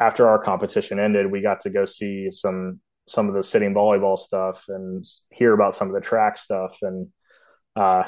[0.00, 4.18] after our competition ended, we got to go see some some of the sitting volleyball
[4.18, 7.08] stuff and hear about some of the track stuff and
[7.76, 8.02] uh,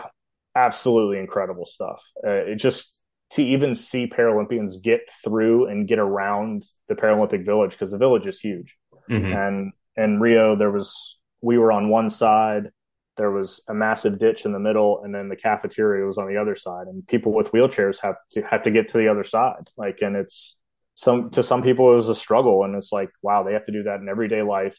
[0.56, 2.02] absolutely incredible stuff.
[2.26, 7.72] Uh, it just to even see Paralympians get through and get around the Paralympic Village
[7.72, 8.76] because the village is huge.
[9.08, 9.32] Mm-hmm.
[9.32, 12.70] And in Rio, there was we were on one side,
[13.16, 16.36] there was a massive ditch in the middle, and then the cafeteria was on the
[16.36, 19.68] other side, and people with wheelchairs have to have to get to the other side.
[19.76, 20.56] Like, and it's
[20.98, 22.64] some to some people it was a struggle.
[22.64, 24.76] And it's like wow they have to do that in everyday life.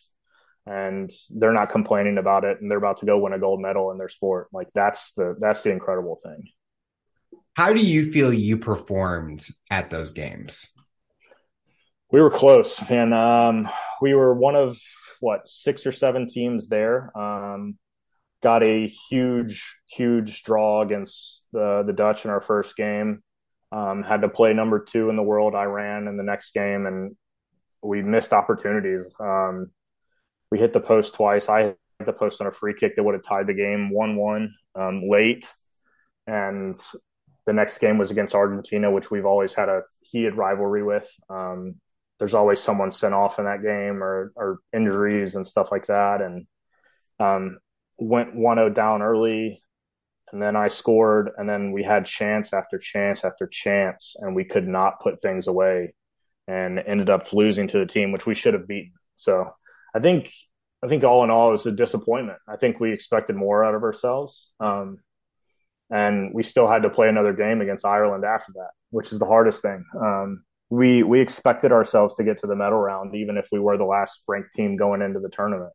[0.66, 2.60] And they're not complaining about it.
[2.60, 4.50] And they're about to go win a gold medal in their sport.
[4.52, 6.50] Like that's the that's the incredible thing.
[7.54, 10.68] How do you feel you performed at those games?
[12.12, 13.70] We were close and um,
[14.02, 14.78] we were one of
[15.22, 17.18] what six or seven teams there.
[17.18, 17.78] Um,
[18.44, 23.24] got a huge huge draw against the the dutch in our first game
[23.72, 27.16] um, had to play number two in the world, Iran, in the next game, and
[27.82, 29.14] we missed opportunities.
[29.20, 29.72] Um,
[30.52, 31.50] we hit the post twice.
[31.50, 34.16] I hit the post on a free kick that would have tied the game 1
[34.16, 35.46] 1 um, late.
[36.26, 36.76] And
[37.46, 41.10] the next game was against Argentina, which we've always had a heated rivalry with.
[41.30, 41.76] Um,
[42.18, 46.22] there's always someone sent off in that game or, or injuries and stuff like that.
[46.22, 46.48] And
[47.20, 47.60] um,
[47.98, 49.64] went 1 0 down early
[50.32, 54.44] and then I scored, and then we had chance after chance after chance, and we
[54.46, 55.94] could not put things away,
[56.48, 58.94] and ended up losing to the team which we should have beaten.
[59.18, 59.52] So
[59.94, 60.32] I think
[60.84, 62.39] I think all in all it was a disappointment.
[62.48, 65.00] I think we expected more out of ourselves, um,
[65.89, 69.26] and we still had to play another game against Ireland after that, which is the
[69.26, 69.84] hardest thing.
[70.00, 73.78] Um, we we expected ourselves to get to the medal round, even if we were
[73.78, 75.74] the last ranked team going into the tournament.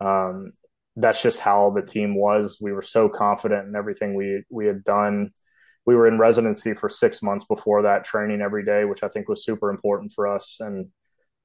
[0.00, 0.52] Um,
[0.98, 2.58] that's just how the team was.
[2.60, 5.30] We were so confident in everything we we had done.
[5.86, 9.28] We were in residency for six months before that, training every day, which I think
[9.28, 10.58] was super important for us.
[10.60, 10.88] And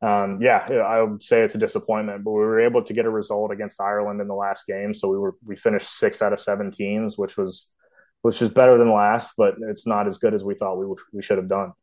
[0.01, 3.09] um, yeah, I would say it's a disappointment, but we were able to get a
[3.09, 4.93] result against Ireland in the last game.
[4.93, 7.69] So we were we finished six out of seven teams, which was
[8.21, 11.21] which is better than last, but it's not as good as we thought we we
[11.21, 11.73] should have done.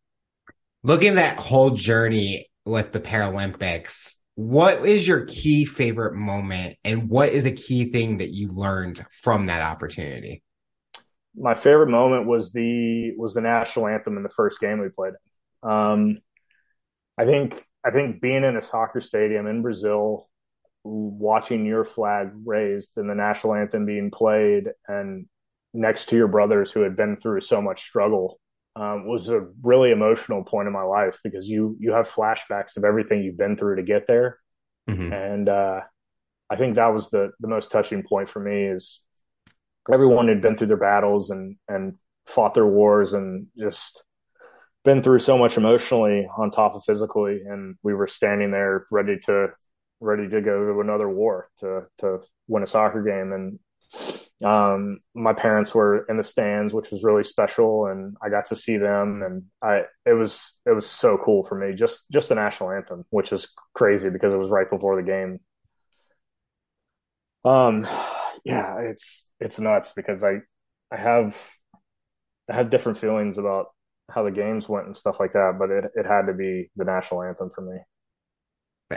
[0.83, 7.09] Looking at that whole journey with the Paralympics, what is your key favorite moment and
[7.09, 10.43] what is a key thing that you learned from that opportunity?
[11.37, 15.15] My favorite moment was the was the national anthem in the first game we played.
[15.63, 16.17] Um,
[17.21, 20.29] i think i think being in a soccer stadium in brazil
[20.83, 25.27] watching your flag raised and the national anthem being played and
[25.75, 28.41] next to your brothers who had been through so much struggle
[28.77, 32.85] um, was a really emotional point in my life because you you have flashbacks of
[32.85, 34.39] everything you've been through to get there,
[34.89, 35.13] mm-hmm.
[35.13, 35.81] and uh,
[36.49, 39.01] I think that was the the most touching point for me is
[39.93, 41.95] everyone had been through their battles and and
[42.27, 44.05] fought their wars and just
[44.85, 49.19] been through so much emotionally on top of physically, and we were standing there ready
[49.19, 49.49] to
[50.01, 53.33] ready to go to another war to to win a soccer game.
[53.33, 53.59] And
[54.45, 58.57] um, my parents were in the stands, which was really special, and I got to
[58.57, 61.75] see them, and I it was it was so cool for me.
[61.75, 65.41] Just just the national anthem, which is crazy because it was right before the game.
[67.45, 67.87] Um,
[68.45, 70.39] yeah, it's it's nuts because I
[70.91, 71.37] I have
[72.49, 73.67] I have different feelings about
[74.11, 76.85] how the games went and stuff like that, but it it had to be the
[76.85, 77.79] national anthem for me.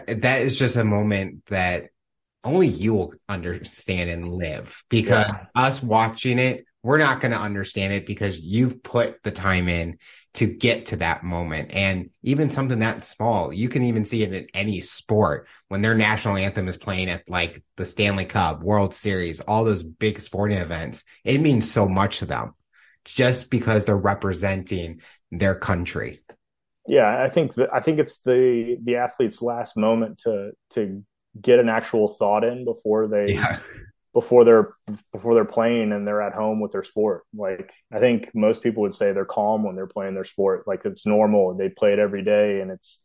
[0.08, 1.90] That is just a moment that
[2.44, 5.64] only you will understand and live because yeah.
[5.64, 9.98] us watching it, we're not going to understand it because you've put the time in
[10.34, 11.74] to get to that moment.
[11.74, 15.96] And even something that small, you can even see it in any sport when their
[15.96, 20.58] national anthem is playing at like the Stanley Cup, World Series, all those big sporting
[20.58, 21.06] events.
[21.24, 22.54] It means so much to them
[23.06, 25.02] just because they're representing
[25.32, 26.22] their country.
[26.88, 31.04] Yeah, I think that, I think it's the the athlete's last moment to to
[31.40, 33.60] get an actual thought in before they yeah.
[34.14, 34.74] before they're
[35.12, 37.24] before they're playing and they're at home with their sport.
[37.36, 40.68] Like I think most people would say they're calm when they're playing their sport.
[40.68, 41.56] Like it's normal.
[41.56, 43.00] They play it every day and it's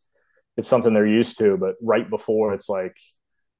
[0.56, 1.56] it's something they're used to.
[1.56, 2.96] But right before it's like,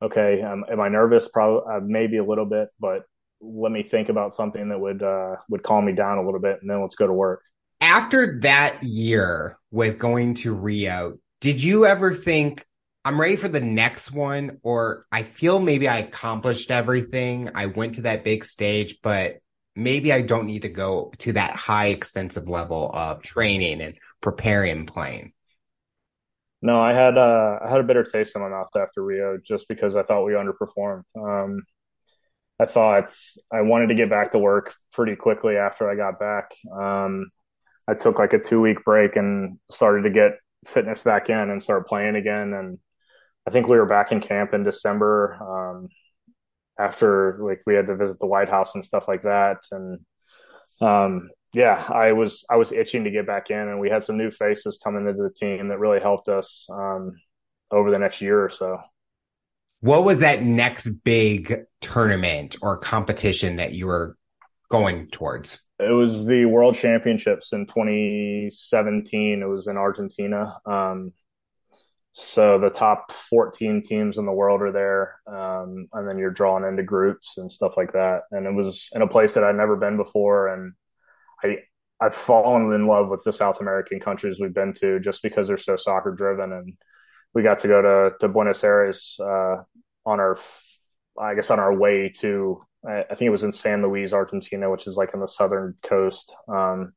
[0.03, 1.29] okay, um, am I nervous?
[1.29, 3.05] Probably uh, maybe a little bit, but
[3.41, 6.59] let me think about something that would uh, would calm me down a little bit,
[6.61, 7.43] and then let's go to work.
[7.81, 12.67] After that year with going to Rio, did you ever think
[13.09, 17.49] I'm ready for the next one, or I feel maybe I accomplished everything.
[17.55, 19.39] I went to that big stage, but
[19.75, 24.81] maybe I don't need to go to that high extensive level of training and preparing
[24.81, 25.33] and playing.
[26.61, 29.69] No, I had uh, I had a bitter taste in my mouth after Rio just
[29.69, 31.05] because I thought we underperformed.
[31.19, 31.63] Um,
[32.61, 33.17] I thought
[33.51, 36.51] I wanted to get back to work pretty quickly after I got back.
[36.71, 37.31] Um,
[37.89, 40.33] I took like a two week break and started to get
[40.67, 42.53] fitness back in and start playing again.
[42.53, 42.79] And
[43.49, 45.89] I think we were back in camp in December um,
[46.79, 49.63] after like we had to visit the White House and stuff like that.
[49.71, 50.01] And
[50.83, 54.19] um, yeah, I was I was itching to get back in, and we had some
[54.19, 57.19] new faces coming into the team that really helped us um,
[57.71, 58.81] over the next year or so.
[59.81, 64.15] What was that next big tournament or competition that you were
[64.71, 65.67] going towards?
[65.79, 69.41] It was the World Championships in 2017.
[69.41, 70.59] It was in Argentina.
[70.67, 71.15] Um,
[72.13, 75.21] so the top 14 teams in the world are there.
[75.27, 78.23] Um, and then you're drawn into groups and stuff like that.
[78.31, 80.49] And it was in a place that I'd never been before.
[80.49, 80.73] And
[81.45, 81.59] I,
[82.01, 85.59] I've fallen in love with the South American countries we've been to just because they're
[85.59, 86.53] so soccer driven.
[86.53, 86.75] And
[87.35, 89.57] we got to go to, to Buenos Aires, uh,
[90.07, 90.39] on our,
[91.21, 94.87] I guess on our way to, I think it was in San Luis, Argentina, which
[94.87, 96.35] is like on the southern coast.
[96.49, 96.95] Um,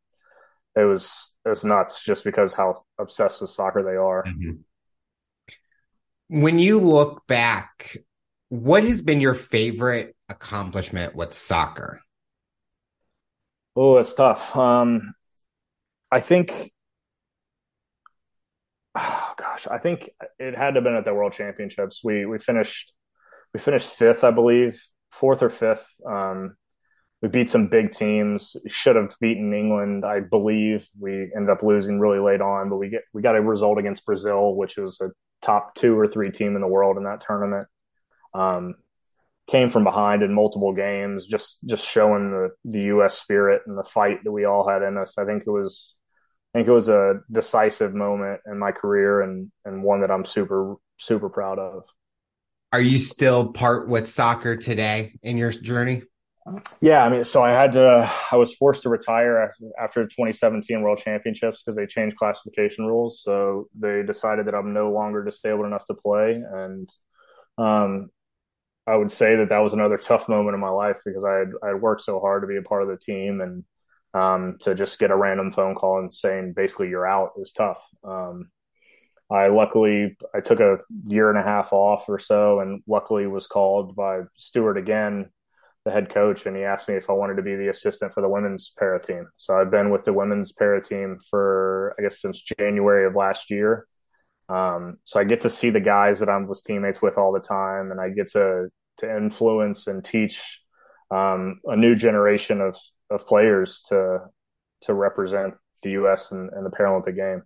[0.75, 4.23] it was, it was nuts just because how obsessed with soccer they are.
[4.25, 4.61] Mm-hmm
[6.31, 7.97] when you look back,
[8.47, 11.99] what has been your favorite accomplishment with soccer?
[13.75, 14.55] Oh, it's tough.
[14.55, 15.13] Um,
[16.09, 16.71] I think,
[18.95, 21.99] oh gosh, I think it had to have been at the World Championships.
[22.01, 22.93] We we finished
[23.53, 25.85] we finished fifth, I believe, fourth or fifth.
[26.09, 26.55] Um,
[27.21, 28.55] we beat some big teams.
[28.69, 30.87] Should have beaten England, I believe.
[30.97, 34.05] We ended up losing really late on, but we get we got a result against
[34.05, 35.09] Brazil, which was a
[35.41, 37.67] top two or three team in the world in that tournament.
[38.33, 38.75] Um,
[39.47, 43.19] came from behind in multiple games, just just showing the the U.S.
[43.19, 45.17] spirit and the fight that we all had in us.
[45.17, 45.95] I think it was,
[46.53, 50.25] I think it was a decisive moment in my career and and one that I'm
[50.25, 51.83] super super proud of.
[52.73, 56.03] Are you still part with soccer today in your journey?
[56.81, 60.97] Yeah, I mean, so I had to, I was forced to retire after, 2017 World
[60.97, 63.21] Championships because they changed classification rules.
[63.23, 66.41] So they decided that I'm no longer disabled enough to play.
[66.51, 66.89] And
[67.57, 68.09] um,
[68.87, 71.51] I would say that that was another tough moment in my life because I had,
[71.63, 73.63] I had worked so hard to be a part of the team and
[74.13, 77.81] um, to just get a random phone call and saying basically you're out was tough.
[78.03, 78.49] Um,
[79.29, 83.47] I luckily I took a year and a half off or so, and luckily was
[83.47, 85.29] called by Stuart again
[85.83, 88.21] the head coach and he asked me if I wanted to be the assistant for
[88.21, 89.27] the women's para team.
[89.37, 93.49] So I've been with the women's para team for I guess since January of last
[93.49, 93.87] year.
[94.49, 97.39] Um, so I get to see the guys that I'm with teammates with all the
[97.39, 98.67] time, and I get to
[98.97, 100.59] to influence and teach
[101.09, 102.77] um, a new generation of
[103.09, 104.19] of players to
[104.81, 106.31] to represent the U.S.
[106.31, 107.43] in, in the Paralympic game.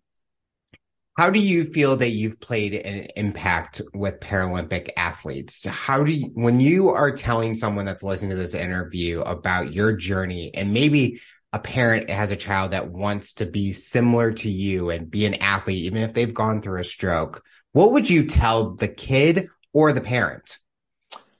[1.17, 5.63] How do you feel that you've played an impact with Paralympic athletes?
[5.63, 9.93] How do you, when you are telling someone that's listening to this interview about your
[9.93, 11.21] journey and maybe
[11.53, 15.35] a parent has a child that wants to be similar to you and be an
[15.35, 19.93] athlete, even if they've gone through a stroke, what would you tell the kid or
[19.93, 20.57] the parent?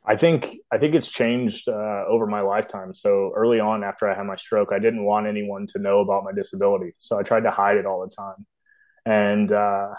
[0.06, 2.94] I think I think it's changed uh, over my lifetime.
[2.94, 6.24] So early on, after I had my stroke, I didn't want anyone to know about
[6.24, 8.46] my disability, so I tried to hide it all the time.
[9.06, 9.90] And uh,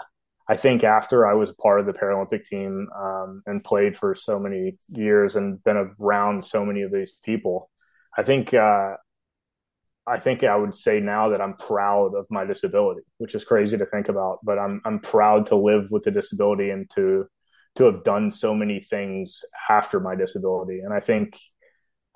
[0.47, 4.39] I think after I was part of the Paralympic team um, and played for so
[4.39, 7.69] many years and been around so many of these people,
[8.17, 8.95] I think uh,
[10.07, 13.77] I think I would say now that I'm proud of my disability, which is crazy
[13.77, 17.25] to think about, but I'm I'm proud to live with the disability and to
[17.75, 20.79] to have done so many things after my disability.
[20.79, 21.37] And I think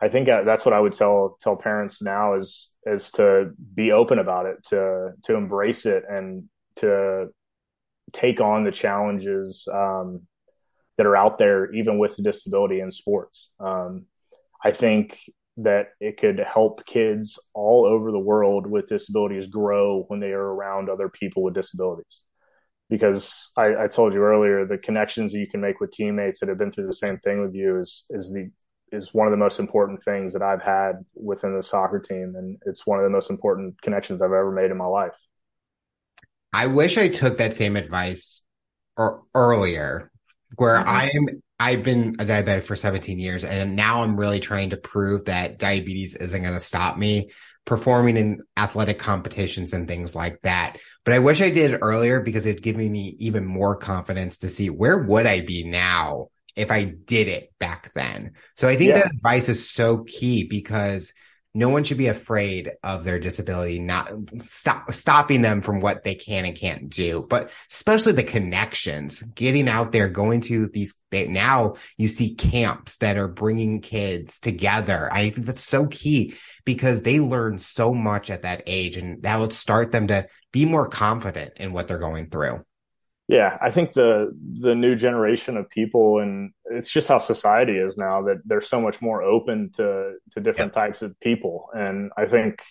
[0.01, 4.19] I think that's what I would tell tell parents now is is to be open
[4.19, 6.45] about it, to to embrace it, and
[6.77, 7.27] to
[8.13, 10.21] take on the challenges um,
[10.97, 13.49] that are out there, even with the disability in sports.
[13.59, 14.05] Um,
[14.63, 15.19] I think
[15.57, 20.53] that it could help kids all over the world with disabilities grow when they are
[20.53, 22.21] around other people with disabilities.
[22.89, 26.49] Because I, I told you earlier, the connections that you can make with teammates that
[26.49, 28.49] have been through the same thing with you is is the
[28.91, 32.57] is one of the most important things that I've had within the soccer team, and
[32.65, 35.15] it's one of the most important connections I've ever made in my life.
[36.53, 38.41] I wish I took that same advice
[38.97, 40.11] or earlier,
[40.55, 40.89] where mm-hmm.
[40.89, 45.25] I'm I've been a diabetic for 17 years and now I'm really trying to prove
[45.25, 47.29] that diabetes isn't going to stop me
[47.65, 50.79] performing in athletic competitions and things like that.
[51.05, 54.49] But I wish I did it earlier because it'd give me even more confidence to
[54.49, 58.31] see where would I be now if I did it back then.
[58.57, 58.99] So I think yeah.
[58.99, 61.13] that advice is so key because
[61.53, 64.11] no one should be afraid of their disability not
[64.43, 67.25] stop stopping them from what they can and can't do.
[67.29, 73.17] But especially the connections getting out there going to these now you see camps that
[73.17, 75.11] are bringing kids together.
[75.11, 79.39] I think that's so key because they learn so much at that age and that
[79.39, 82.63] would start them to be more confident in what they're going through
[83.31, 87.95] yeah, I think the the new generation of people, and it's just how society is
[87.95, 90.81] now that they're so much more open to to different yeah.
[90.81, 92.61] types of people, and I think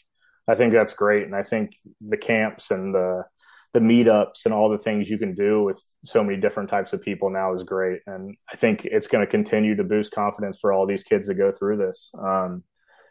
[0.46, 3.24] I think that's great, and I think the camps and the
[3.72, 7.00] the meetups and all the things you can do with so many different types of
[7.00, 10.74] people now is great, and I think it's going to continue to boost confidence for
[10.74, 12.10] all these kids that go through this.
[12.18, 12.64] Um,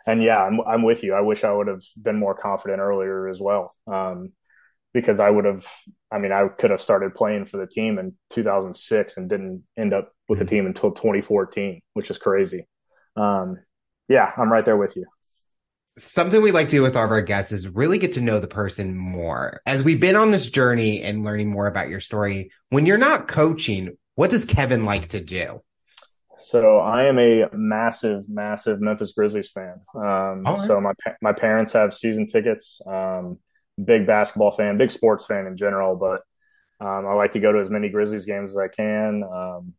[0.06, 1.16] and yeah, I'm I'm with you.
[1.16, 3.74] I wish I would have been more confident earlier as well.
[3.88, 4.34] Um,
[4.94, 5.66] because I would have,
[6.12, 9.94] I mean, I could have started playing for the team in 2006 and didn't end
[9.94, 10.56] up with the mm-hmm.
[10.56, 12.68] team until 2014, which is crazy.
[13.16, 13.58] Um,
[14.08, 15.06] yeah, I'm right there with you.
[15.98, 18.40] Something we like to do with all of our guests is really get to know
[18.40, 19.62] the person more.
[19.66, 23.28] As we've been on this journey and learning more about your story, when you're not
[23.28, 25.62] coaching, what does Kevin like to do?
[26.42, 29.82] So I am a massive, massive Memphis Grizzlies fan.
[29.94, 30.62] Um, right.
[30.62, 32.82] So my my parents have season tickets.
[32.88, 33.40] Um,
[33.84, 36.22] big basketball fan, big sports fan in general, but
[36.86, 39.24] um, I like to go to as many Grizzlies games as I can.
[39.24, 39.74] Um,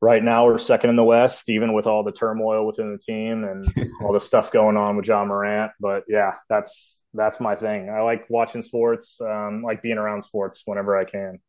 [0.00, 3.44] right now, we're second in the West, even with all the turmoil within the team
[3.44, 3.68] and
[4.02, 5.72] all the stuff going on with Ja Morant.
[5.80, 7.90] But yeah, that's that's my thing.
[7.90, 11.40] I like watching sports, um, like being around sports whenever I can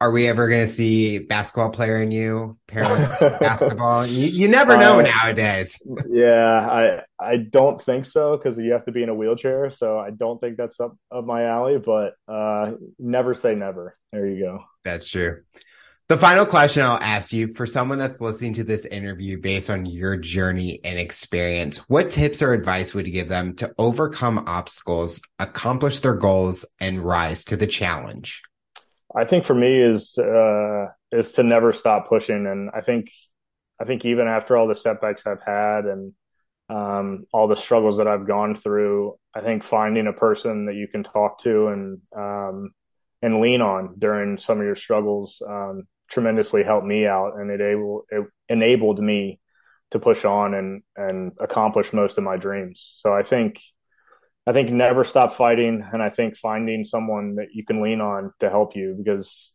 [0.00, 2.56] are we ever going to see basketball player in you?
[2.68, 4.06] Basketball?
[4.06, 5.80] You, you never know nowadays.
[6.08, 9.98] Yeah i i don't think so because you have to be in a wheelchair so
[9.98, 13.96] i don't think that's up up my alley but uh never say never.
[14.12, 14.64] There you go.
[14.84, 15.42] That's true.
[16.08, 19.84] The final question I'll ask you for someone that's listening to this interview based on
[19.84, 25.20] your journey and experience, what tips or advice would you give them to overcome obstacles,
[25.38, 28.40] accomplish their goals, and rise to the challenge?
[29.14, 33.10] I think for me is uh, is to never stop pushing, and I think
[33.80, 36.12] I think even after all the setbacks I've had and
[36.68, 40.88] um, all the struggles that I've gone through, I think finding a person that you
[40.88, 42.70] can talk to and um,
[43.22, 47.60] and lean on during some of your struggles um, tremendously helped me out, and it
[47.60, 49.40] able it enabled me
[49.90, 52.98] to push on and and accomplish most of my dreams.
[53.00, 53.60] So I think
[54.48, 58.32] I think never stop fighting, and I think finding someone that you can lean on
[58.40, 59.52] to help you because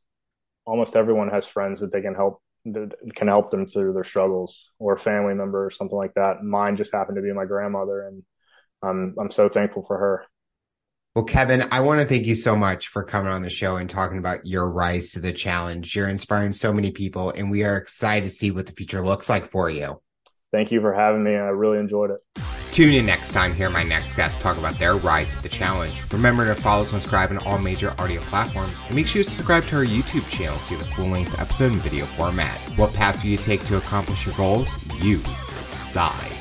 [0.68, 4.70] almost everyone has friends that they can help that can help them through their struggles
[4.78, 6.44] or a family member or something like that.
[6.44, 8.22] Mine just happened to be my grandmother, and
[8.84, 10.26] I'm I'm so thankful for her.
[11.16, 13.90] Well, Kevin, I want to thank you so much for coming on the show and
[13.90, 15.96] talking about your rise to the challenge.
[15.96, 19.28] You're inspiring so many people, and we are excited to see what the future looks
[19.28, 20.04] like for you.
[20.52, 21.32] Thank you for having me.
[21.32, 22.63] I really enjoyed it.
[22.74, 26.12] Tune in next time, hear my next guest talk about their rise to the challenge.
[26.12, 29.64] Remember to follow, and subscribe on all major audio platforms, and make sure to subscribe
[29.66, 32.58] to our YouTube channel to the full length episode in video format.
[32.76, 34.68] What path do you take to accomplish your goals?
[35.04, 36.33] You decide.